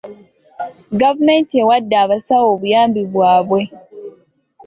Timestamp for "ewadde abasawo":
1.61-2.45